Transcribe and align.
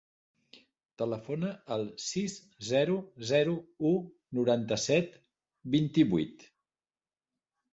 Telefona 1.01 1.51
al 1.75 1.83
sis, 2.05 2.37
zero, 2.69 2.95
zero, 3.33 3.53
u, 3.91 3.93
noranta-set, 4.39 5.21
vint-i-vuit. 5.77 6.49